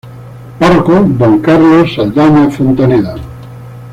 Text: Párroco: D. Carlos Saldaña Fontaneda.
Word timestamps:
Párroco: 0.57 0.95
D. 1.19 1.41
Carlos 1.45 1.93
Saldaña 1.93 2.49
Fontaneda. 2.49 3.13